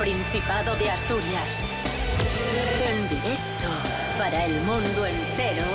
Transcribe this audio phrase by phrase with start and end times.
[0.00, 1.62] Principado de Asturias.
[2.88, 3.68] En directo
[4.16, 5.66] para el mundo entero.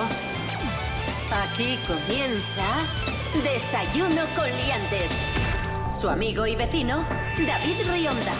[1.31, 5.11] Aquí comienza Desayuno con Liantes.
[5.93, 7.05] Su amigo y vecino,
[7.45, 8.33] David Rionda.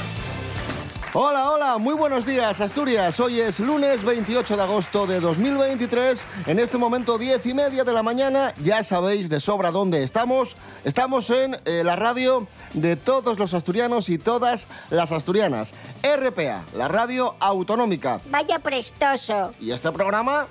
[1.17, 3.21] Hola, hola, muy buenos días Asturias.
[3.21, 6.25] Hoy es lunes 28 de agosto de 2023.
[6.47, 8.53] En este momento 10 y media de la mañana.
[8.61, 10.57] Ya sabéis de sobra dónde estamos.
[10.83, 15.73] Estamos en eh, la radio de todos los asturianos y todas las asturianas.
[16.03, 18.21] RPA, la radio autonómica.
[18.29, 19.53] Vaya prestoso.
[19.59, 20.45] ¿Y este programa?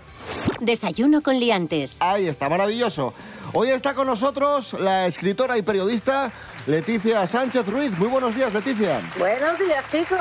[0.60, 1.98] Desayuno con liantes.
[2.00, 3.14] Ahí está, maravilloso.
[3.52, 6.32] Hoy está con nosotros la escritora y periodista
[6.66, 7.96] Leticia Sánchez Ruiz.
[7.98, 9.00] Muy buenos días, Leticia.
[9.18, 10.18] Buenos días, chicos.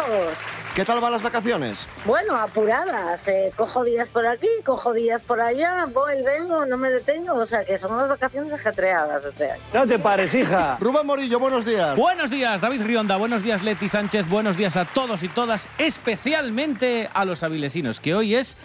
[0.75, 1.87] ¿Qué tal van las vacaciones?
[2.03, 3.27] Bueno, apuradas.
[3.27, 7.35] Eh, cojo días por aquí, cojo días por allá, voy, vengo, no me detengo.
[7.35, 9.61] O sea, que son unas vacaciones ajetreadas este año.
[9.73, 10.77] No te pares, hija.
[10.81, 11.95] Rubén Morillo, buenos días.
[11.95, 13.17] Buenos días, David Rionda.
[13.17, 14.27] Buenos días, Leti Sánchez.
[14.27, 18.57] Buenos días a todos y todas, especialmente a los avilesinos, que hoy es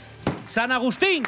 [0.49, 1.23] San Agustín.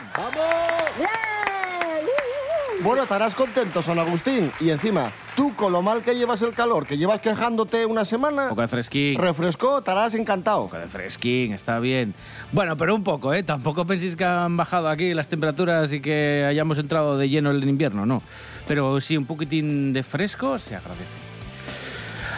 [2.83, 4.51] Bueno, estarás contento, San Agustín.
[4.59, 8.45] Y encima, tú con lo mal que llevas el calor, que llevas quejándote una semana,
[8.45, 9.19] Un poco de fresquín.
[9.19, 10.63] refrescó, estarás encantado.
[10.63, 12.15] Un poco de fresquín, está bien.
[12.53, 13.43] Bueno, pero un poco, ¿eh?
[13.43, 17.63] Tampoco penséis que han bajado aquí las temperaturas y que hayamos entrado de lleno el
[17.69, 18.23] invierno, no.
[18.67, 21.19] Pero sí, un poquitín de fresco se agradece.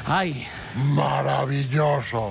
[0.07, 0.45] Ay,
[0.75, 2.31] Maravilloso.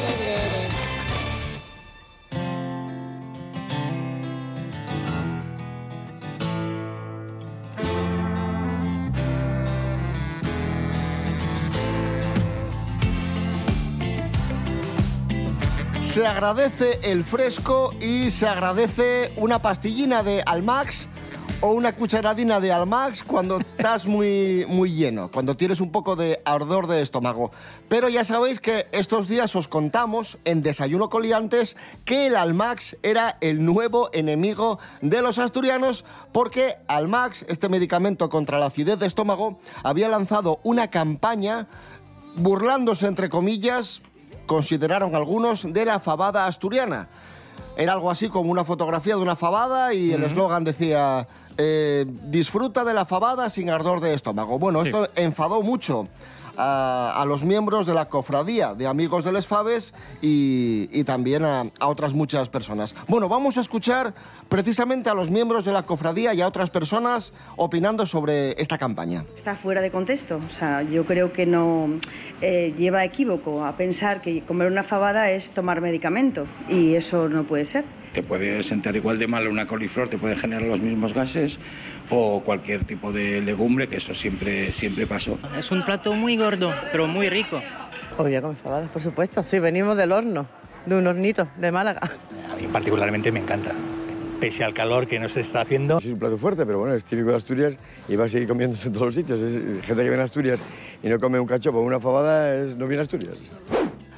[16.11, 21.07] Se agradece el fresco y se agradece una pastillina de Almax
[21.61, 26.41] o una cucharadina de Almax cuando estás muy, muy lleno, cuando tienes un poco de
[26.43, 27.51] ardor de estómago.
[27.87, 33.37] Pero ya sabéis que estos días os contamos en Desayuno Coliantes que el Almax era
[33.39, 39.59] el nuevo enemigo de los asturianos porque Almax, este medicamento contra la acidez de estómago,
[39.81, 41.69] había lanzado una campaña
[42.35, 44.01] burlándose, entre comillas,
[44.51, 47.07] consideraron algunos, de la fabada asturiana.
[47.77, 51.25] Era algo así como una fotografía de una fabada y el eslogan decía,
[51.57, 54.59] eh, disfruta de la fabada sin ardor de estómago.
[54.59, 54.89] Bueno, Sí.
[54.89, 56.09] esto enfadó mucho
[56.61, 62.13] a, los miembros de la cofradía de Amigos del Esfaves y, y también a, otras
[62.13, 62.95] muchas personas.
[63.07, 64.13] Bueno, vamos a escuchar
[64.47, 69.25] precisamente a los miembros de la cofradía y a otras personas opinando sobre esta campaña.
[69.35, 70.39] Está fuera de contexto.
[70.45, 71.99] O sea, yo creo que no
[72.41, 77.43] eh, lleva equívoco a pensar que comer una fabada es tomar medicamento y eso no
[77.43, 77.85] puede ser.
[78.13, 81.59] Te puede sentar igual de mal una coliflor, te puede generar los mismos gases
[82.09, 85.39] o cualquier tipo de legumbre, que eso siempre, siempre pasó.
[85.57, 87.61] Es un plato muy gordo, pero muy rico.
[88.17, 89.43] Obvio, con fabadas, por supuesto.
[89.43, 90.45] Sí, venimos del horno,
[90.85, 92.01] de un hornito de Málaga.
[92.51, 93.71] A mí particularmente me encanta.
[94.41, 95.99] Pese al calor que nos está haciendo.
[95.99, 97.77] Es un plato fuerte, pero bueno, es típico de Asturias
[98.09, 99.39] y va a seguir comiéndose en todos los sitios.
[99.39, 100.63] Es gente que viene a Asturias
[101.01, 103.37] y no come un cachopo o una fabada, es, no viene a Asturias.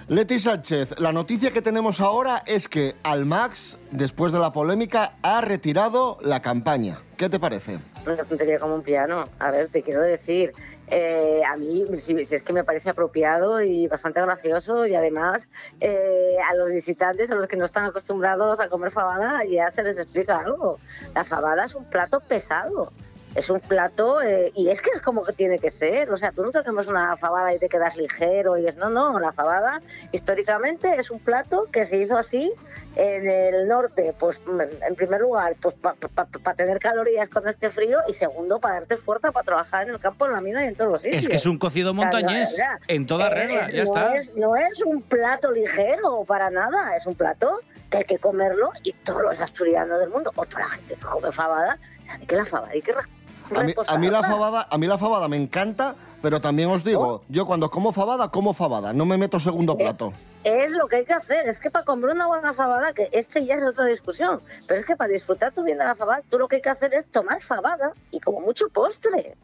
[0.10, 5.40] Leti Sánchez, la noticia que tenemos ahora es que Almax, después de la polémica, ha
[5.40, 7.02] retirado la campaña.
[7.16, 7.80] ¿Qué te parece?
[8.06, 9.30] Una tontería como un piano.
[9.40, 10.52] A ver, te quiero decir,
[10.88, 15.48] eh, a mí si, si es que me parece apropiado y bastante gracioso y además
[15.80, 19.84] eh, a los visitantes, a los que no están acostumbrados a comer fabada, ya se
[19.84, 20.80] les explica algo.
[21.16, 22.92] La fabada es un plato pesado.
[23.36, 26.12] Es un plato, eh, y es que es como que tiene que ser.
[26.12, 28.90] O sea, tú no te comes una fabada y te quedas ligero y es, no,
[28.90, 29.82] no, la fabada
[30.12, 32.54] históricamente es un plato que se hizo así
[32.96, 34.40] en el norte, pues
[34.88, 39.32] en primer lugar, pues para tener calorías con este frío y segundo, para darte fuerza
[39.32, 41.24] para trabajar en el campo, en la mina y en todos los sitios.
[41.24, 42.56] es que es un cocido montañés.
[42.56, 42.78] ya.
[42.88, 44.16] En toda Eh, regla, ya no está.
[44.16, 48.72] Es, no es un plato ligero para nada, es un plato que hay que comerlo
[48.84, 52.36] y todos los asturianos del mundo, o toda la gente que come fabada, sabe que
[52.36, 52.94] la fabada hay que
[53.56, 56.84] A mí, a mí la fabada, a mí la fabada me encanta, pero también os
[56.84, 60.14] digo, yo cuando como fabada, como fabada, no me meto segundo plato.
[60.44, 63.46] Es lo que hay que hacer, es que para comer una buena fabada, que este
[63.46, 66.40] ya es otra discusión, pero es que para disfrutar tú bien de la fabada, tú
[66.40, 69.36] lo que hay que hacer es tomar fabada y como mucho postre.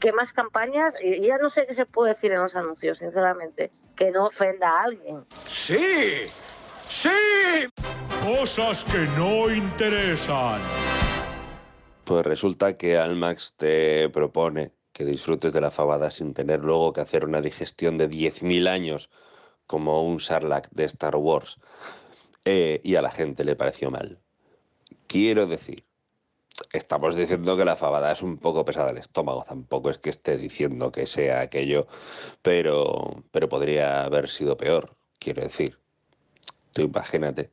[0.00, 0.94] ¿Qué más campañas?
[1.02, 4.82] Ya no sé qué se puede decir en los anuncios, sinceramente, que no ofenda a
[4.84, 5.26] alguien.
[5.46, 6.26] ¡Sí!
[6.88, 7.10] ¡Sí!
[8.22, 10.60] Cosas que no interesan.
[12.04, 17.00] Pues resulta que Almax te propone que disfrutes de la fabada sin tener luego que
[17.00, 19.10] hacer una digestión de 10.000 años
[19.66, 21.58] como un Sarlacc de Star Wars
[22.44, 24.20] eh, y a la gente le pareció mal.
[25.06, 25.84] Quiero decir,
[26.72, 30.36] estamos diciendo que la fabada es un poco pesada al estómago, tampoco es que esté
[30.36, 31.86] diciendo que sea aquello,
[32.42, 35.78] pero, pero podría haber sido peor, quiero decir.
[36.72, 37.50] Tú imagínate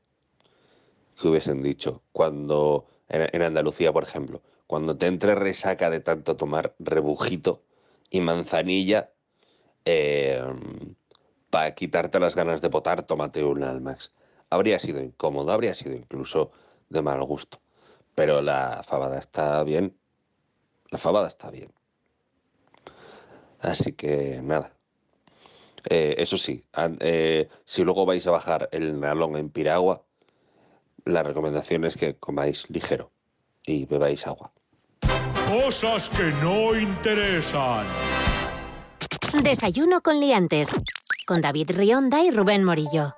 [1.19, 6.75] que hubiesen dicho cuando en, Andalucía, por ejemplo, cuando te entre resaca de tanto tomar
[6.79, 7.63] rebujito
[8.09, 9.11] y manzanilla,
[11.51, 14.13] para quitarte las ganas de potar, tómate un Almax.
[14.49, 16.51] Habría sido incómodo, habría sido incluso
[16.89, 17.59] de mal gusto.
[18.15, 19.97] Pero la fabada está bien.
[20.89, 21.71] La fabada está bien.
[23.59, 24.73] Así que nada.
[25.89, 26.63] Eh, eso sí,
[26.99, 30.03] eh, si luego vais a bajar el nalón en piragua,
[31.05, 33.11] la recomendación es que comáis ligero
[33.65, 34.51] y bebáis agua.
[35.47, 37.85] Cosas que no interesan.
[39.43, 40.69] Desayuno con liantes.
[41.25, 43.15] Con David Rionda y Rubén Morillo.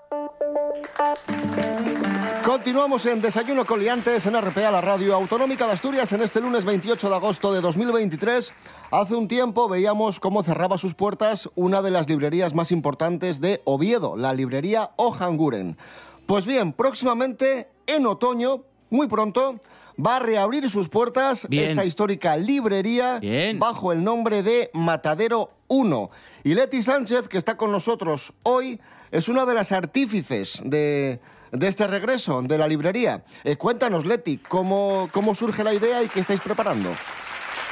[2.43, 6.65] Continuamos en Desayuno con Liantes en RPA, la radio autonómica de Asturias, en este lunes
[6.65, 8.53] 28 de agosto de 2023.
[8.91, 13.61] Hace un tiempo veíamos cómo cerraba sus puertas una de las librerías más importantes de
[13.63, 15.77] Oviedo, la librería Ojanguren.
[16.25, 19.59] Pues bien, próximamente, en otoño, muy pronto,
[20.03, 21.65] va a reabrir sus puertas Bien.
[21.65, 23.19] esta histórica librería
[23.55, 26.09] bajo el nombre de Matadero 1.
[26.43, 28.79] Y Leti Sánchez, que está con nosotros hoy,
[29.11, 31.19] es una de las artífices de,
[31.51, 33.23] de este regreso de la librería.
[33.43, 36.95] Eh, cuéntanos, Leti, ¿cómo, ¿cómo surge la idea y qué estáis preparando?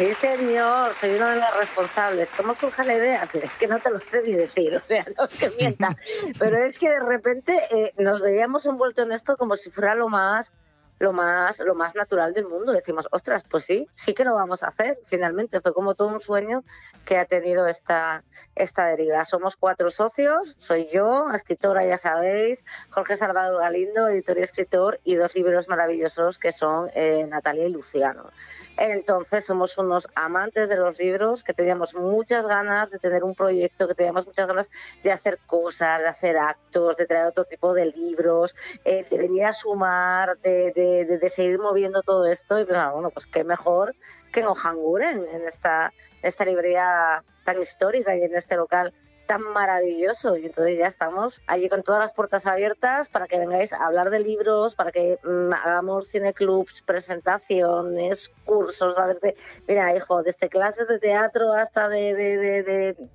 [0.01, 2.27] Sí, señor, soy una de las responsables.
[2.35, 3.29] ¿Cómo surge la idea?
[3.33, 5.95] Es que no te lo sé ni decir, o sea, no es que mienta.
[6.39, 10.09] Pero es que de repente eh, nos veíamos envueltos en esto como si fuera lo
[10.09, 10.53] más
[11.01, 12.71] lo más lo más natural del mundo.
[12.71, 14.99] Decimos, ostras, pues sí, sí que lo vamos a hacer.
[15.07, 16.63] Finalmente fue como todo un sueño
[17.05, 18.23] que ha tenido esta
[18.55, 19.25] esta deriva.
[19.25, 25.15] Somos cuatro socios, soy yo, escritora, ya sabéis, Jorge Salvador Galindo, editor y escritor, y
[25.15, 28.29] dos libros maravillosos que son eh, Natalia y Luciano.
[28.77, 33.87] Entonces somos unos amantes de los libros que teníamos muchas ganas de tener un proyecto,
[33.87, 34.69] que teníamos muchas ganas
[35.03, 38.55] de hacer cosas, de hacer actos, de traer otro tipo de libros,
[38.85, 42.59] eh, de venir a sumar, de, de- de- seguir moviendo todo esto.
[42.59, 43.95] Y pensaba, bueno, pues qué mejor
[44.31, 48.93] que en Ojanguren, en esta, esta librería tan histórica y en este local
[49.31, 50.35] tan maravilloso.
[50.35, 54.09] Y entonces ya estamos allí con todas las puertas abiertas para que vengáis a hablar
[54.09, 59.35] de libros, para que mm, hagamos cineclubs, presentaciones, cursos, va a de,
[59.69, 62.63] mira hijo, desde clases de teatro hasta de, de, de,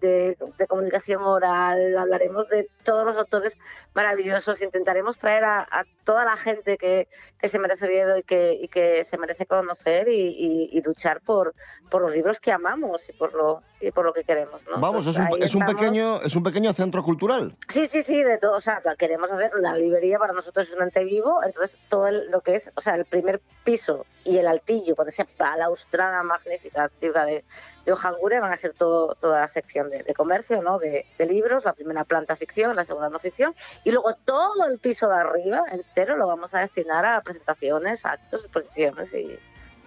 [0.00, 3.56] de- comunicación oral, hablaremos de todos los autores
[3.94, 7.08] maravillosos, intentaremos traer a, a toda la gente que,
[7.38, 11.20] que se merece Oviedo y que, y que se merece conocer y, y- y luchar
[11.20, 11.54] por,
[11.90, 14.66] por los libros que amamos y por lo, y por lo que queremos.
[14.66, 14.78] ¿no?
[14.78, 17.56] Vamos, es un, es, un pequeño, es un pequeño centro cultural.
[17.68, 18.56] Sí, sí, sí, de todo.
[18.56, 22.30] O sea, queremos hacer la librería para nosotros es un ente vivo, entonces todo el-
[22.30, 26.88] lo que es, o sea, el primer piso y el altillo con esa balaustrada magnífica
[26.88, 27.44] típica de,
[27.84, 30.78] de van a ser todo, toda la sección de, de comercio, ¿no?
[30.78, 34.78] De, de libros, la primera planta ficción, la segunda no ficción, y luego todo el
[34.78, 39.38] piso de arriba entero lo vamos a destinar a presentaciones, actos, exposiciones y,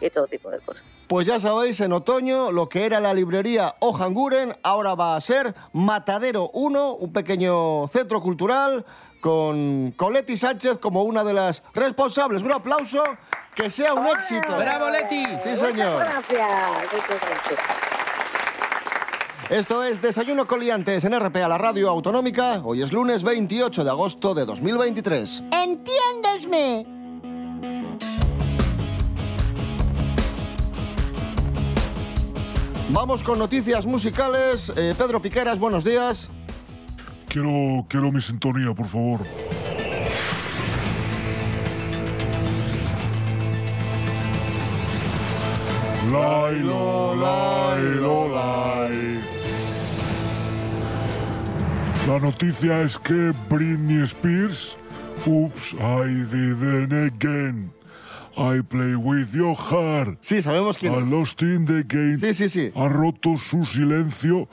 [0.01, 0.83] y todo tipo de cosas.
[1.07, 5.55] Pues ya sabéis, en otoño lo que era la librería Ojanguren ahora va a ser
[5.73, 8.85] Matadero 1, un pequeño centro cultural
[9.19, 12.41] con, Leti Sánchez como una de las responsables.
[12.41, 13.03] Un aplauso,
[13.55, 14.55] que sea un éxito.
[14.57, 15.23] ¡Bravo, Leti!
[15.43, 15.93] Sí, señor.
[15.93, 16.93] Muchas gracias.
[16.93, 17.59] muchas gracias.
[19.49, 22.61] Esto es Desayuno Coliantes en RPA, la radio autonómica.
[22.63, 25.43] Hoy es lunes 28 de agosto de 2023.
[25.51, 26.98] ¡Entiéndesme!
[32.91, 34.73] Vamos con noticias musicales.
[34.75, 36.31] Eh, Pedro Piqueras, buenos días.
[37.27, 39.19] Quiero, quiero mi sintonía, por favor.
[46.11, 49.19] Lailo, lailo, lai.
[52.07, 54.75] La noticia es que Britney Spears,
[55.27, 57.71] oops, I did it again.
[58.39, 60.17] I play with your heart.
[60.21, 61.09] Sí, sabemos quién I es.
[61.09, 62.17] lost in the game.
[62.17, 62.71] Sí, sí, sí.
[62.73, 64.47] Ha roto su silencio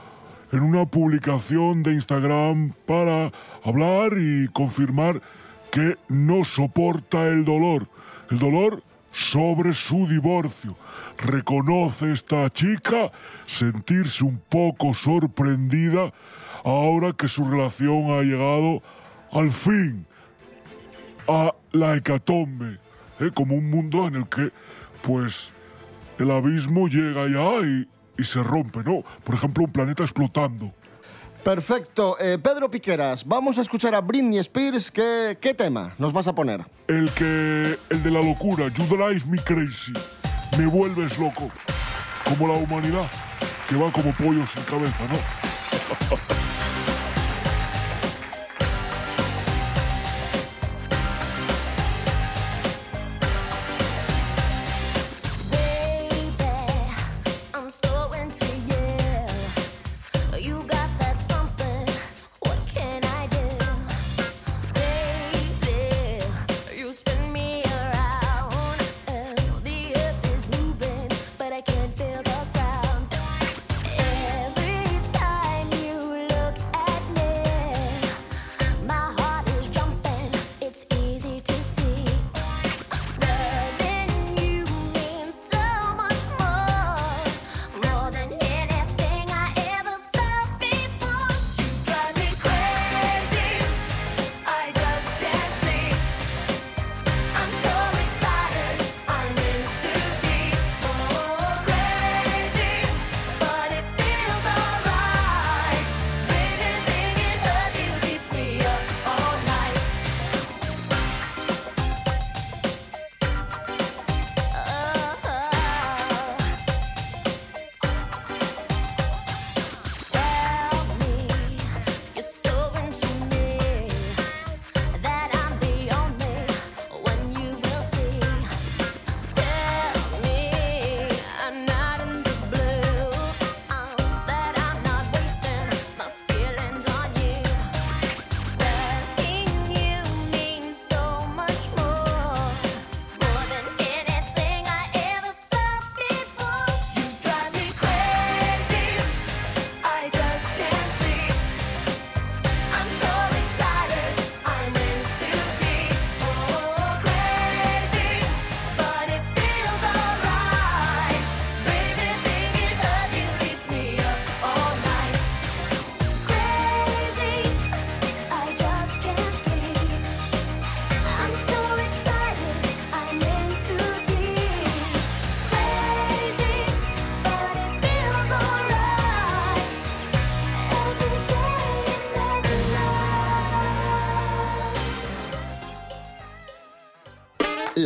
[0.50, 3.30] en una publicación de Instagram para
[3.62, 5.22] hablar y confirmar
[5.70, 7.86] que no soporta el dolor.
[8.30, 10.76] El dolor sobre su divorcio.
[11.18, 13.12] Reconoce esta chica
[13.46, 16.12] sentirse un poco sorprendida
[16.64, 18.82] ahora que su relación ha llegado
[19.30, 20.06] al fin
[21.28, 22.78] a la hecatombe,
[23.20, 23.30] ¿eh?
[23.34, 24.52] como un mundo en el que,
[25.02, 25.52] pues,
[26.18, 29.02] el abismo llega ya y, y se rompe, ¿no?
[29.24, 30.72] Por ejemplo, un planeta explotando.
[31.46, 32.16] Perfecto.
[32.18, 34.90] Eh, Pedro Piqueras, vamos a escuchar a Britney Spears.
[34.90, 36.66] ¿Qué, ¿Qué tema nos vas a poner?
[36.88, 37.78] El que.
[37.88, 38.66] el de la locura.
[38.66, 39.92] You drive me crazy.
[40.58, 41.48] Me vuelves loco.
[42.24, 43.08] Como la humanidad,
[43.68, 46.26] que va como pollo sin cabeza, ¿no?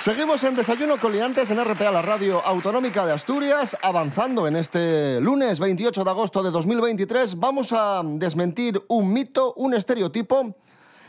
[0.00, 5.20] Seguimos en Desayuno con Liantes en RPA, la radio autonómica de Asturias, avanzando en este
[5.20, 7.36] lunes 28 de agosto de 2023.
[7.36, 10.54] Vamos a desmentir un mito, un estereotipo.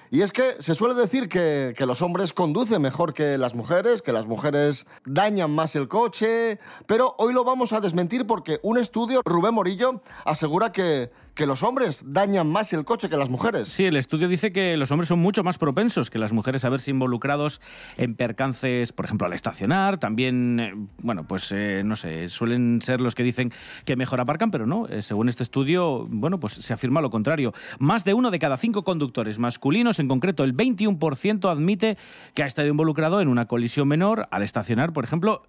[0.10, 4.02] Y es que se suele decir que, que los hombres conducen mejor que las mujeres,
[4.02, 8.80] que las mujeres dañan más el coche, pero hoy lo vamos a desmentir porque un
[8.80, 13.70] estudio, Rubén Morillo, asegura que, que los hombres dañan más el coche que las mujeres.
[13.70, 16.70] Sí, el estudio dice que los hombres son mucho más propensos que las mujeres a
[16.70, 17.62] verse involucrados
[17.96, 20.00] en percances, por ejemplo, al estacionar.
[20.00, 23.54] También, eh, bueno, pues eh, no sé, suelen ser los que dicen
[23.86, 24.86] que mejor aparcan, pero no.
[24.90, 27.54] Eh, según este estudio, bueno, pues se afirma lo contrario.
[27.80, 31.98] Más de uno de cada cinco conductores masculinos, en concreto el 21%, admite
[32.34, 35.44] que ha estado involucrado en una colisión menor al estacionar, por ejemplo,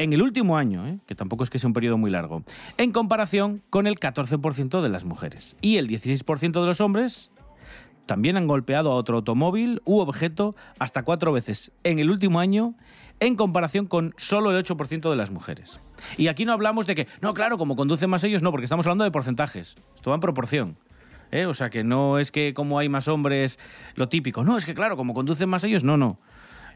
[0.00, 0.98] en el último año, ¿eh?
[1.06, 2.42] que tampoco es que sea un periodo muy largo,
[2.78, 5.56] en comparación con el 14% de las mujeres.
[5.60, 7.30] Y el 16% de los hombres
[8.06, 12.74] también han golpeado a otro automóvil u objeto hasta cuatro veces en el último año
[13.20, 15.80] en comparación con solo el 8% de las mujeres.
[16.16, 18.86] Y aquí no hablamos de que, no, claro, como conducen más ellos, no, porque estamos
[18.86, 19.76] hablando de porcentajes.
[19.94, 20.78] Esto va en proporción.
[21.30, 21.44] ¿eh?
[21.44, 23.58] O sea, que no es que como hay más hombres,
[23.94, 24.44] lo típico.
[24.44, 26.18] No, es que claro, como conducen más ellos, no, no.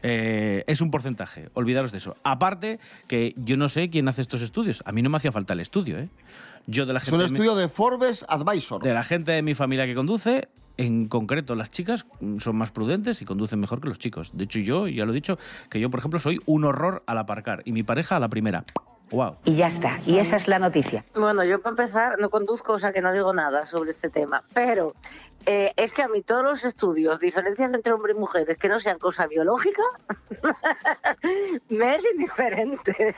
[0.07, 2.15] Eh, es un porcentaje, olvidaros de eso.
[2.23, 4.83] Aparte, que yo no sé quién hace estos estudios.
[4.85, 6.09] A mí no me hacía falta el estudio, ¿eh?
[6.67, 8.81] Yo de la Es gente un de mi- estudio de Forbes Advisor.
[8.83, 10.47] de la gente de mi familia que conduce,
[10.77, 14.31] en concreto las chicas mm, son más prudentes y conducen mejor que los chicos.
[14.33, 15.37] De hecho, yo ya lo he dicho,
[15.69, 18.63] que yo, por ejemplo, soy un horror al aparcar y mi pareja a la primera.
[19.11, 19.37] Wow.
[19.45, 19.99] Y ya está.
[20.05, 21.05] Y esa es la noticia.
[21.13, 24.43] Bueno, yo para empezar no conduzco, o sea que no digo nada sobre este tema,
[24.53, 24.93] pero
[25.45, 28.79] eh, es que a mí todos los estudios, diferencias entre hombres y mujeres que no
[28.79, 29.83] sean cosa biológica,
[31.69, 33.15] me es indiferente.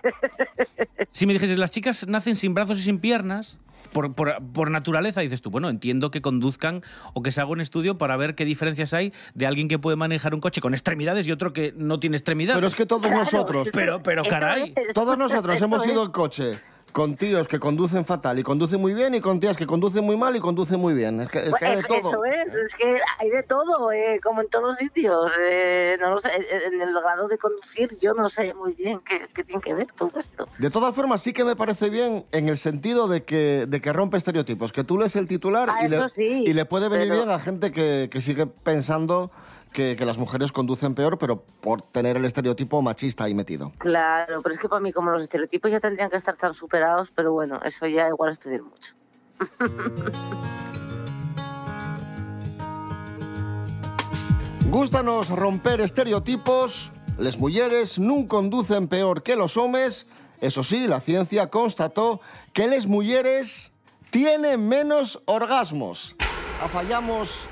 [1.14, 3.60] Si me dijeses, las chicas nacen sin brazos y sin piernas,
[3.98, 6.84] por, por- por naturaleza, dices tú, bueno, entiendo que conduzcan
[7.16, 9.98] o que se haga un estudio para ver qué diferencias hay de alguien que puede
[9.98, 12.58] manejar un coche con extremidades y otro que no tiene extremidades.
[12.58, 13.70] Pero es que todos nosotros.
[13.74, 14.76] Pero, pero caray.
[14.94, 16.60] Todos nosotros hemos ido en coche
[16.92, 20.18] con tíos que conducen fatal y conducen muy bien y con tías que conducen muy
[20.18, 21.20] mal y conducen muy bien.
[21.22, 22.26] Es que, es que hay de Pues todo.
[22.26, 25.32] Eso es, es que hay de todo, eh, como en todos los sitios.
[25.40, 29.28] eh, no lo sé, en el grado de conducir yo no sé muy bien qué,
[29.34, 30.48] qué tiene que ver todo esto.
[30.58, 33.94] De todas formas, sí que me parece bien en el sentido de que, de que
[33.94, 36.90] rompe estereotipos, que tú lees el titular Ah, y, le, eso sí, y le puede
[36.90, 39.32] venir pero- bien a gente que, que sigue pensando
[39.78, 43.72] que, que las mujeres conducen peor, pero por tener el estereotipo machista ahí metido.
[43.78, 47.12] Claro, pero es que para mí como los estereotipos ya tendrían que estar tan superados,
[47.14, 48.96] pero bueno, eso ya igual es pedir mucho.
[54.72, 56.92] Gústanos romper estereotipos.
[57.20, 60.08] Las mujeres no conducen peor que los hombres.
[60.42, 62.20] Eso sí, la ciencia constató
[62.52, 63.72] que las mujeres
[64.10, 66.16] tienen menos orgasmos.
[66.60, 67.48] Afallamos.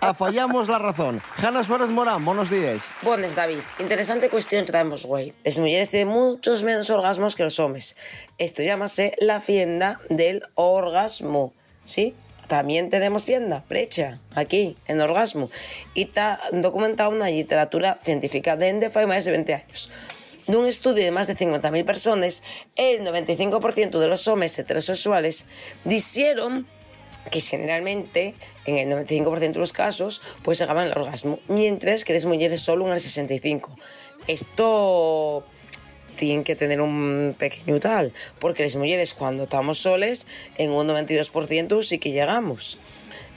[0.00, 1.22] Afallamos la razón.
[1.36, 2.92] Hanna Suárez Morán, buenos días.
[3.02, 3.60] Buenas, David.
[3.78, 5.34] Interesante cuestión traemos, güey.
[5.44, 7.96] Las mujeres tienen muchos menos orgasmos que los hombres.
[8.38, 11.52] Esto llámase la fienda del orgasmo,
[11.84, 12.14] ¿sí?
[12.46, 15.50] También tenemos fienda, brecha, aquí, en orgasmo.
[15.94, 19.90] Y está documentado en la literatura científica de hace más de 20 años.
[20.46, 22.44] De un estudio de más de 50.000 personas,
[22.76, 25.46] el 95% de los hombres heterosexuales
[25.84, 26.68] dijeron
[27.30, 32.24] que generalmente, en el 95% de los casos, pues llegaban al orgasmo, mientras que las
[32.24, 33.70] mujeres solo un al 65%.
[34.26, 35.44] Esto
[36.16, 41.82] tiene que tener un pequeño tal, porque las mujeres cuando estamos soles, en un 92%
[41.82, 42.78] sí que llegamos.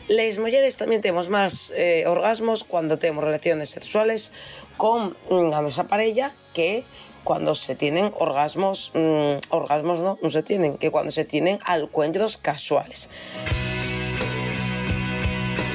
[0.08, 4.32] Las mujeres también tenemos más eh, orgasmos cuando tenemos relaciones sexuales
[4.76, 6.84] con mm, a nuestra pareja que
[7.24, 12.38] cuando se tienen orgasmos, mm, orgasmos no, no se tienen, que cuando se tienen encuentros
[12.38, 13.10] casuales.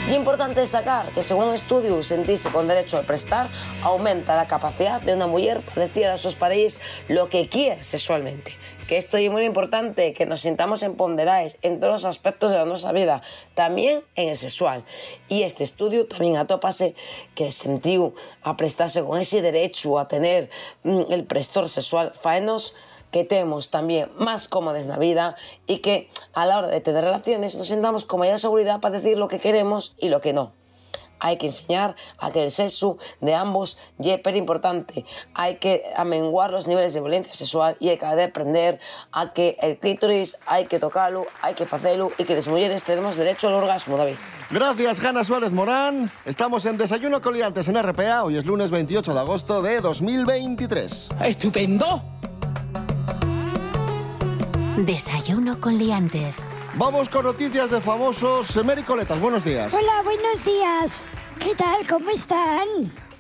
[0.06, 3.48] Y importante destacar que según un estudio, sentirse con derecho a prestar
[3.82, 8.52] aumenta la capacidad de una mujer para decir a sus parejas lo que quiere sexualmente.
[8.86, 12.92] Que esto es muy importante, que nos sintamos empoderados en todos los aspectos de nuestra
[12.92, 13.22] vida,
[13.54, 14.84] también en el sexual.
[15.30, 16.94] Y este estudio también atópase
[17.34, 18.12] que el sentido
[18.42, 20.50] a prestarse con ese derecho a tener
[20.82, 22.74] mm, el prestor sexual faenos
[23.14, 25.36] que tenemos también más cómodos en la vida
[25.68, 29.16] y que a la hora de tener relaciones nos sentamos con mayor seguridad para decir
[29.16, 30.50] lo que queremos y lo que no.
[31.20, 35.04] Hay que enseñar a que el sexo de ambos es súper importante.
[35.32, 38.80] Hay que amenguar los niveles de violencia sexual y hay que aprender
[39.12, 43.16] a que el clítoris hay que tocarlo, hay que hacerlo y que las mujeres tenemos
[43.16, 44.16] derecho al orgasmo, David.
[44.50, 46.10] Gracias, Hanna Suárez Morán.
[46.24, 48.24] Estamos en Desayuno Coliantes en RPA.
[48.24, 51.10] Hoy es lunes 28 de agosto de 2023.
[51.24, 52.13] ¡Estupendo!
[54.76, 56.36] Desayuno con liantes.
[56.76, 58.56] Vamos con noticias de famosos.
[58.64, 59.72] Mary Coletas, buenos días.
[59.72, 61.10] Hola, buenos días.
[61.38, 61.86] ¿Qué tal?
[61.88, 62.66] ¿Cómo están?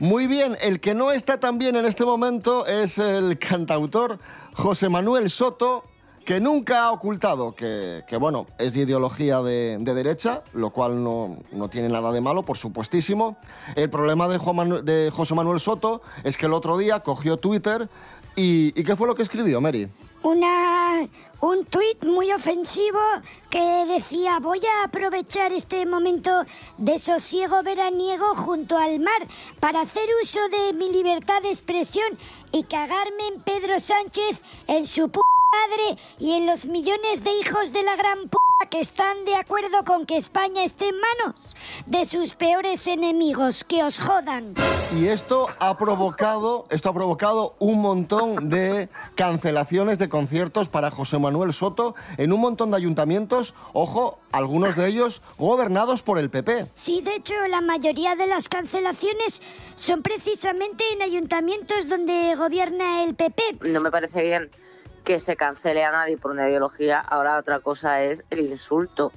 [0.00, 4.18] Muy bien, el que no está tan bien en este momento es el cantautor
[4.54, 5.84] José Manuel Soto,
[6.24, 11.04] que nunca ha ocultado que, que, bueno, es de ideología de, de derecha, lo cual
[11.04, 13.36] no, no tiene nada de malo, por supuestísimo.
[13.76, 17.36] El problema de, Juan Manu- de José Manuel Soto es que el otro día cogió
[17.36, 17.88] Twitter
[18.34, 19.88] y, ¿y qué fue lo que escribió, Mary?
[20.24, 21.06] Una,
[21.42, 22.98] un tuit muy ofensivo
[23.50, 26.46] que decía voy a aprovechar este momento
[26.78, 29.28] de sosiego veraniego junto al mar
[29.60, 32.16] para hacer uso de mi libertad de expresión
[32.52, 35.20] y cagarme en Pedro Sánchez, en su p
[35.52, 38.26] madre y en los millones de hijos de la gran
[38.70, 41.36] que están de acuerdo con que España esté en manos
[41.86, 44.54] de sus peores enemigos, que os jodan.
[44.98, 51.18] Y esto ha provocado, esto ha provocado un montón de cancelaciones de conciertos para José
[51.18, 56.68] Manuel Soto en un montón de ayuntamientos, ojo, algunos de ellos gobernados por el PP.
[56.74, 59.42] Sí, de hecho, la mayoría de las cancelaciones
[59.74, 63.58] son precisamente en ayuntamientos donde gobierna el PP.
[63.62, 64.50] No me parece bien
[65.04, 66.98] que se cancele a nadie por una ideología.
[66.98, 69.12] Ahora otra cosa es el insulto.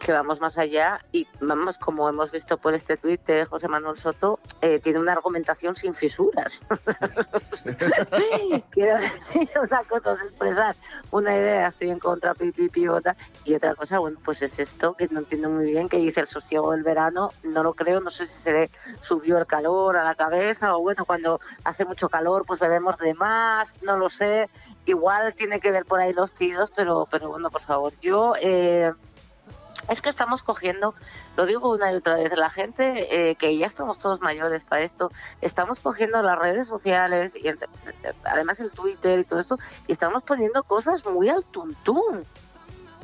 [0.00, 3.96] Que vamos más allá y vamos, como hemos visto por este tuit de José Manuel
[3.96, 6.62] Soto, eh, tiene una argumentación sin fisuras.
[8.70, 10.74] Quiero decir, una cosa es expresar
[11.10, 15.08] una idea, estoy en contra, pipi, pivota, y otra cosa, bueno, pues es esto que
[15.08, 18.26] no entiendo muy bien, que dice el sosiego del verano, no lo creo, no sé
[18.26, 22.44] si se le subió el calor a la cabeza o bueno, cuando hace mucho calor
[22.46, 24.48] pues bebemos de más, no lo sé,
[24.86, 28.34] igual tiene que ver por ahí los tiros, pero, pero bueno, por favor, yo...
[28.40, 28.92] Eh,
[29.90, 30.94] es que estamos cogiendo,
[31.36, 34.82] lo digo una y otra vez, la gente eh, que ya estamos todos mayores para
[34.82, 37.52] esto, estamos cogiendo las redes sociales y
[38.24, 42.24] además el Twitter y todo esto, y estamos poniendo cosas muy al tuntún.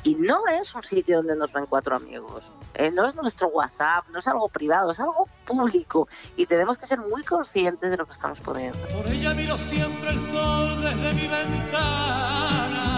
[0.05, 2.53] Y no es un sitio donde nos ven cuatro amigos.
[2.75, 6.07] Eh, no es nuestro WhatsApp, no es algo privado, es algo público.
[6.37, 8.79] Y tenemos que ser muy conscientes de lo que estamos poniendo.
[8.79, 12.96] Por ella miro siempre el sol desde mi ventana.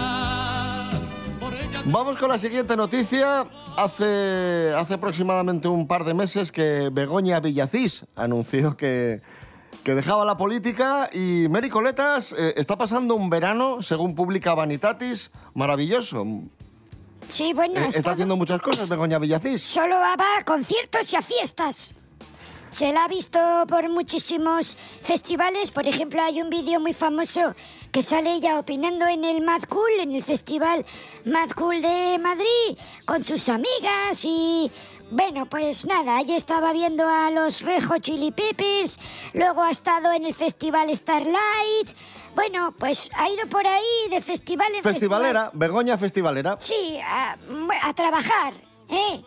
[1.85, 3.45] Vamos con la siguiente noticia.
[3.77, 9.21] Hace, hace aproximadamente un par de meses que Begoña Villacís anunció que,
[9.83, 15.31] que dejaba la política y Mary Coletas eh, está pasando un verano, según publica Vanitatis,
[15.53, 16.25] maravilloso.
[17.27, 19.63] Sí, bueno, Eh, está- está haciendo muchas cosas Begoña Villacís.
[19.63, 21.95] Solo va a conciertos y a fiestas.
[22.71, 25.71] Se la ha visto por muchísimos festivales.
[25.71, 27.55] Por ejemplo, hay un vídeo muy famoso
[27.91, 30.85] que sale ella opinando en el Mad Cool, en el festival
[31.25, 34.71] Mad Cool de Madrid, con sus amigas y...
[35.11, 38.99] Bueno, pues nada, ella estaba viendo a los Rejo Chili Peppers,
[39.33, 41.89] luego ha estado en el festival Starlight.
[42.35, 44.93] Bueno, pues ha ido por ahí de festival en festival.
[44.93, 46.57] Festivalera, Begoña Festivalera.
[46.59, 47.35] Sí, a,
[47.81, 48.53] a trabajar,
[48.87, 49.23] ¿eh?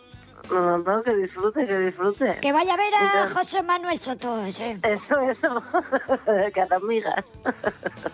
[0.51, 2.39] No, no, que disfrute, que disfrute.
[2.41, 4.79] Que vaya a ver a Entonces- José Manuel Soto, ese.
[4.83, 5.63] Eso, eso.
[6.55, 7.33] que a amigas.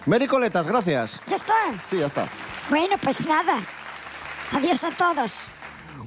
[0.07, 1.21] Mary Coletas, gracias.
[1.27, 1.55] Ya está.
[1.89, 2.29] Sí, ya está.
[2.71, 3.59] Bueno, pues nada.
[4.53, 5.49] Adiós a todos.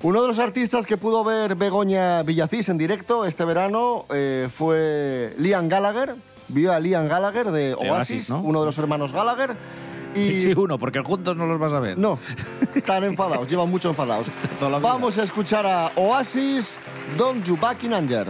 [0.03, 5.33] Uno de los artistas que pudo ver Begoña Villacís en directo este verano eh, fue
[5.37, 6.15] Liam Gallagher.
[6.47, 8.39] Vio a Liam Gallagher de Oasis, Oasis, ¿no?
[8.41, 9.55] uno de los hermanos Gallagher.
[10.13, 11.97] Y Sí, sí, uno, porque juntos no los vas a ver.
[11.97, 12.19] No,
[12.75, 14.27] están enfadados, llevan mucho enfadados.
[14.81, 16.79] Vamos a escuchar a Oasis,
[17.17, 18.27] Don't You Back in Anger.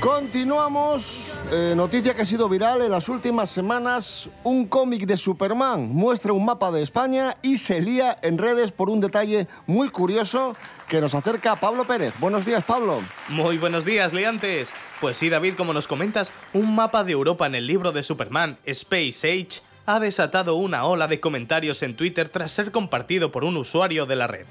[0.00, 1.32] Continuamos.
[1.50, 4.28] Eh, noticia que ha sido viral en las últimas semanas.
[4.44, 8.90] Un cómic de Superman muestra un mapa de España y se lía en redes por
[8.90, 10.54] un detalle muy curioso
[10.88, 12.12] que nos acerca a Pablo Pérez.
[12.20, 13.00] Buenos días, Pablo.
[13.28, 14.68] Muy buenos días, liantes.
[15.00, 18.58] Pues sí, David, como nos comentas, un mapa de Europa en el libro de Superman,
[18.66, 23.56] Space Age, ha desatado una ola de comentarios en Twitter tras ser compartido por un
[23.56, 24.46] usuario de la red.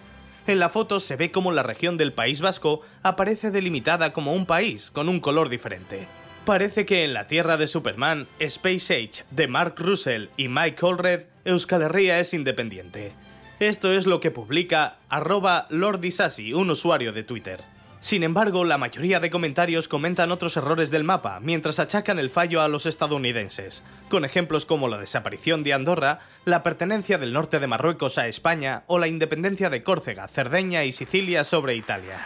[0.48, 4.46] En la foto se ve como la región del País Vasco aparece delimitada como un
[4.46, 6.06] país con un color diferente.
[6.46, 11.24] Parece que en la tierra de Superman, Space Age, de Mark Russell y Mike Allred,
[11.46, 13.14] Euskal Herria es independiente.
[13.60, 17.75] Esto es lo que publica arroba Lord Disasi, un usuario de Twitter.
[18.06, 22.62] Sin embargo, la mayoría de comentarios comentan otros errores del mapa, mientras achacan el fallo
[22.62, 27.66] a los estadounidenses, con ejemplos como la desaparición de Andorra, la pertenencia del norte de
[27.66, 32.20] Marruecos a España o la independencia de Córcega, Cerdeña y Sicilia sobre Italia.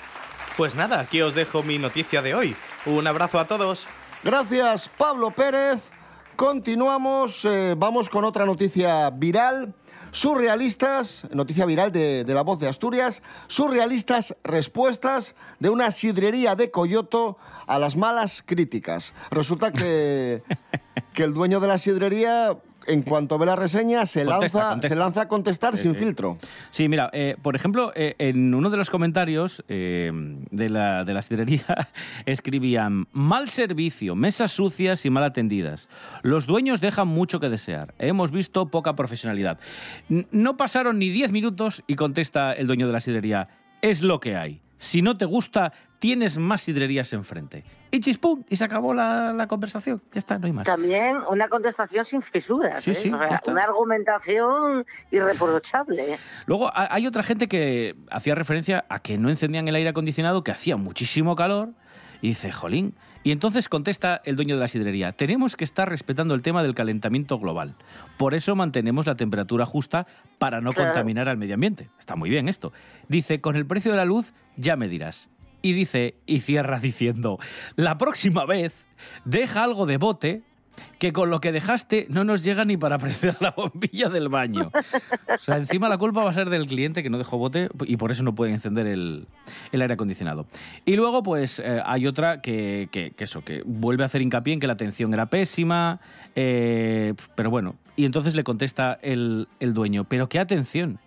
[0.58, 2.58] Pues nada, aquí os dejo mi noticia de hoy.
[2.86, 3.88] Un abrazo a todos.
[4.22, 5.92] Gracias, Pablo Pérez.
[6.36, 9.74] Continuamos, eh, vamos con otra noticia viral.
[10.12, 16.72] Surrealistas, noticia viral de, de La Voz de Asturias, surrealistas respuestas de una sidrería de
[16.72, 19.14] Coyoto a las malas críticas.
[19.30, 20.44] Resulta que,
[21.14, 22.58] que el dueño de la sidrería,
[22.90, 24.90] en cuanto ve la reseña, se, Contesta, lanza, contesta.
[24.90, 26.38] se lanza a contestar sin Eh, filtro.
[26.72, 30.12] Sí, mira, eh, por ejemplo, eh, en uno de los comentarios eh,
[30.52, 31.66] de, la, de la sidrería
[32.26, 35.90] escribían mal servicio, mesas sucias y mal atendidas.
[36.24, 37.94] Los dueños dejan mucho que desear.
[38.00, 39.60] Hemos visto poca profesionalidad.
[40.32, 43.48] No pasaron ni 10 minutos y contesta el dueño de la sidrería,
[43.82, 44.62] es lo que hay.
[44.80, 47.64] Si no te gusta, tienes más sidrerías enfrente.
[47.92, 50.02] Y chispum, y se acabó la, la conversación.
[50.14, 50.66] Ya está, no hay más.
[50.66, 52.94] También una contestación sin fisuras, Sí, ¿eh?
[52.94, 56.18] sí, O sea, una argumentación irreprochable.
[56.46, 60.44] Luego ha- hay otra gente que hacía referencia a que no encendían el aire acondicionado,
[60.44, 61.70] que hacía muchísimo calor,
[62.22, 62.96] y dice, jolín.
[63.24, 66.74] Y entonces contesta el dueño de la sidrería, tenemos que estar respetando el tema del
[66.74, 67.76] calentamiento global.
[68.18, 70.92] Por eso mantenemos la temperatura justa para no Claro.
[70.92, 71.90] contaminar al medio ambiente.
[72.00, 72.72] Está muy bien esto.
[73.10, 75.30] Dice, con el precio de la luz ya me dirás.
[75.62, 77.40] Y dice, y cierra diciendo,
[77.76, 78.88] la próxima vez
[79.26, 80.44] deja algo de bote
[80.98, 84.72] que con lo que dejaste no nos llega ni para prender la bombilla del baño.
[84.74, 87.98] O sea, encima la culpa va a ser del cliente que no dejó bote y
[87.98, 89.28] por eso no puede encender el,
[89.72, 90.46] el aire acondicionado.
[90.86, 94.54] Y luego, pues, eh, hay otra que, que- que eso, que vuelve a hacer hincapié
[94.54, 96.00] en que la atención era pésima,
[96.36, 97.76] eh, pero bueno.
[97.96, 101.00] Y entonces le contesta el, el dueño, pero qué atención.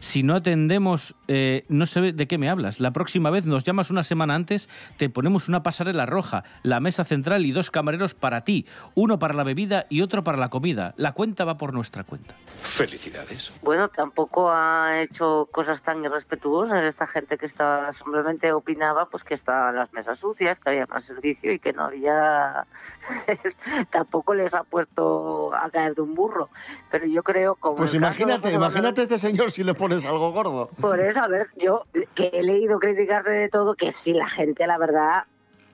[0.00, 2.80] Si no atendemos, eh, no sé de qué me hablas.
[2.80, 7.04] La próxima vez nos llamas una semana antes, te ponemos una pasarela roja, la mesa
[7.04, 10.94] central y dos camareros para ti, uno para la bebida y otro para la comida.
[10.96, 12.34] La cuenta va por nuestra cuenta.
[12.60, 13.52] Felicidades.
[13.62, 19.34] Bueno, tampoco ha hecho cosas tan irrespetuosas esta gente que estaba simplemente opinaba pues que
[19.34, 22.66] estaban las mesas sucias, que había más servicio y que no había
[23.90, 26.48] tampoco les ha puesto a caer de un burro.
[26.90, 30.68] Pero yo creo como Pues caso imagínate, imagínate este señor si le pones algo gordo.
[30.80, 31.84] Por eso, a ver, yo
[32.16, 35.24] que he leído críticas de todo, que si la gente, la verdad,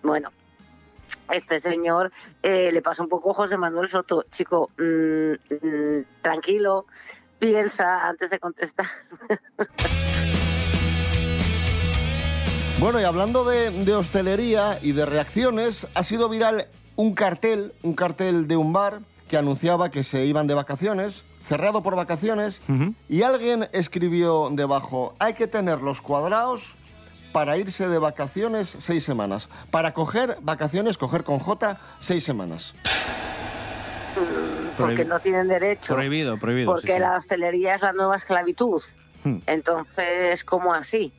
[0.02, 0.30] bueno,
[1.30, 4.24] este señor eh, le pasa un poco a José Manuel Soto.
[4.28, 6.84] Chico, mm, mm, tranquilo,
[7.38, 8.86] piensa antes de contestar.
[12.78, 17.94] Bueno, y hablando de, de hostelería y de reacciones, ha sido viral un cartel, un
[17.94, 22.62] cartel de un bar que anunciaba que se iban de vacaciones, cerrado por vacaciones,
[23.08, 26.76] y alguien escribió debajo, hay que tener los cuadrados
[27.32, 29.48] para irse de vacaciones seis semanas.
[29.70, 32.74] Para coger vacaciones, coger con J, seis semanas.
[34.76, 35.94] porque no tienen derecho.
[35.94, 36.72] Prohibido, prohibido.
[36.72, 36.98] porque sí, sí.
[36.98, 38.82] la hostelería es la nueva esclavitud.
[39.24, 39.38] Hmm.
[39.46, 41.12] Entonces, ¿cómo así?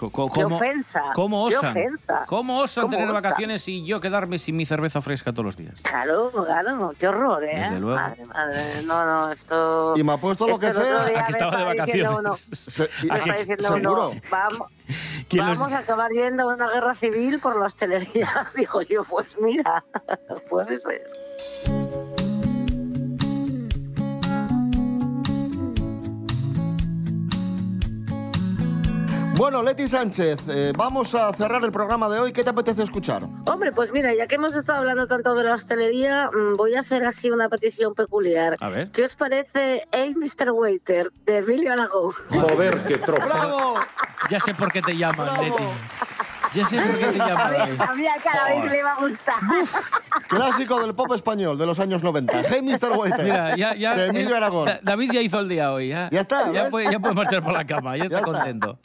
[0.00, 0.10] ¡Qué
[0.42, 1.02] ¿cómo- ofensa!
[1.14, 1.70] ¿Cómo ¡Qué osan?
[1.70, 2.24] ofensa!
[2.26, 3.22] ¿Cómo osan ¿Cómo tener osan?
[3.22, 5.80] vacaciones y yo quedarme sin mi cerveza fresca todos los días?
[5.82, 7.56] Claro, claro, qué horror, ¿eh?
[7.60, 7.96] Desde luego.
[8.00, 9.94] Madre, madre, no, no, esto...
[9.96, 11.06] Y me ha puesto lo que sea.
[11.06, 12.18] Aquí estaba de vacaciones.
[12.18, 14.08] uno- Se- me Aquí- está diciendo seguro.
[14.10, 14.68] uno, vamos,
[15.28, 18.28] ¿Quién los- vamos a acabar yendo a una guerra civil por la hostelería.
[18.56, 19.84] Digo yo, pues mira,
[20.48, 21.02] puede ser.
[29.38, 32.32] Bueno, Leti Sánchez, eh, vamos a cerrar el programa de hoy.
[32.32, 33.22] ¿Qué te apetece escuchar?
[33.46, 36.80] Hombre, pues mira, ya que hemos estado hablando tanto de la hostelería, mm, voy a
[36.80, 38.56] hacer así una petición peculiar.
[38.58, 38.90] A ver.
[38.90, 40.50] ¿Qué os parece Hey Mr.
[40.50, 42.10] Waiter de Emilio Aragón?
[42.30, 43.26] Joder, qué tropa.
[43.26, 43.74] ¡Bravo!
[44.28, 45.62] Ya sé por qué te llaman, Leti.
[46.54, 47.76] Ya sé por qué te llaman.
[47.78, 49.34] Sabía, que a David le iba a gustar.
[50.28, 52.42] Clásico del pop español de los años 90.
[52.48, 52.92] Hey, Mr.
[52.96, 53.24] Waiter.
[53.24, 54.66] Mira, ya, ya, De Emilio eh, Aragón.
[54.66, 55.88] Da- David ya hizo el día hoy.
[55.88, 58.32] Ya, Ya está, Ya puede, ya puede marchar por la cama, ya está Ya está.
[58.32, 58.78] contento.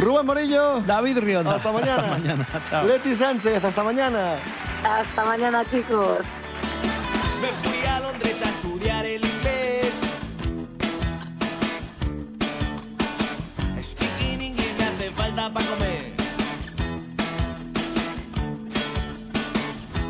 [0.00, 0.80] Rubén Morillo.
[0.86, 1.54] David Rionda.
[1.56, 2.02] Hasta mañana.
[2.02, 2.46] Hasta mañana.
[2.68, 2.86] Chao.
[2.86, 4.34] Leti Sánchez, hasta mañana.
[4.84, 6.18] Hasta mañana, chicos.
[7.40, 8.75] Me fui a Londres a estudiar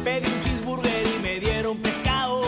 [0.03, 2.41] Pedí un cheeseburger y me dieron pescado.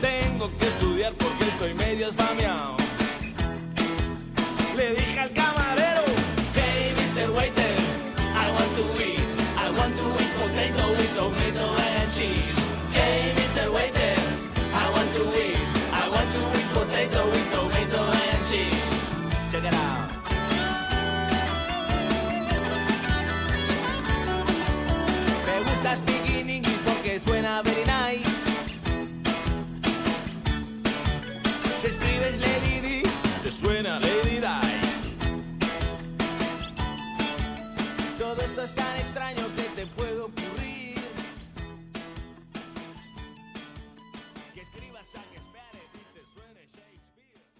[0.00, 2.75] Tengo que estudiar porque estoy medio esfameado.